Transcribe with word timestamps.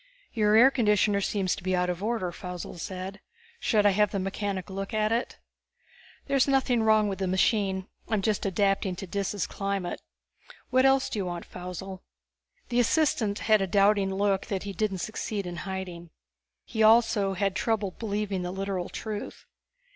"Your 0.33 0.55
air 0.55 0.71
conditioner 0.71 1.21
seems 1.21 1.55
to 1.55 1.61
be 1.61 1.75
out 1.75 1.87
of 1.87 2.01
order," 2.01 2.31
Faussel 2.31 2.79
said. 2.79 3.19
"Should 3.59 3.85
I 3.85 3.91
have 3.91 4.09
the 4.09 4.17
mechanic 4.17 4.71
look 4.71 4.95
at 4.95 5.11
it?" 5.11 5.37
"There's 6.25 6.47
nothing 6.47 6.81
wrong 6.81 7.07
with 7.07 7.19
the 7.19 7.27
machine; 7.27 7.85
I'm 8.09 8.23
just 8.23 8.43
adapting 8.43 8.95
to 8.95 9.05
Dis's 9.05 9.45
climate. 9.45 10.01
What 10.71 10.87
else 10.87 11.07
do 11.07 11.19
you 11.19 11.25
want, 11.27 11.45
Faussel?" 11.45 12.01
The 12.69 12.79
assistant 12.79 13.37
had 13.45 13.61
a 13.61 13.67
doubting 13.67 14.11
look 14.15 14.47
that 14.47 14.63
he 14.63 14.73
didn't 14.73 15.01
succeed 15.05 15.45
in 15.45 15.57
hiding. 15.69 16.09
He 16.65 16.81
also 16.81 17.33
had 17.35 17.55
trouble 17.55 17.91
believing 17.91 18.41
the 18.41 18.49
literal 18.49 18.89
truth. 18.89 19.45